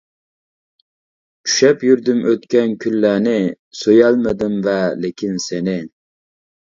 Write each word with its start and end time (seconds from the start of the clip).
چۈشەپ 1.49 1.83
يۈردۈم 1.87 2.23
ئۆتكەن 2.31 2.73
كۈنلەرنى 2.83 3.33
سۆيەلمىدىم 3.81 4.55
ۋە 4.69 4.73
لېكىن 5.05 5.37
سېنى. 5.45 5.77